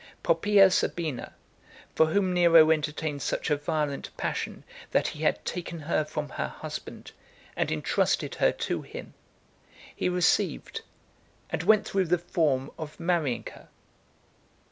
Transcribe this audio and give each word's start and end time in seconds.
Poppaea 0.23 0.71
Sabina, 0.71 1.35
for 1.93 2.07
whom 2.07 2.33
Nero 2.33 2.71
entertained 2.71 3.21
such 3.21 3.51
a 3.51 3.55
violent 3.55 4.09
passion 4.17 4.63
that 4.89 5.09
he 5.09 5.21
had 5.21 5.45
taken 5.45 5.81
her 5.81 6.03
from 6.03 6.29
her 6.29 6.47
husband 6.47 7.11
and 7.55 7.71
entrusted 7.71 8.33
her 8.41 8.51
to 8.51 8.81
him, 8.81 9.13
he 9.95 10.09
received, 10.09 10.81
and 11.51 11.61
went 11.61 11.85
through 11.85 12.05
the 12.05 12.17
form 12.17 12.71
of 12.79 12.99
marrying 12.99 13.45
her. 13.53 13.67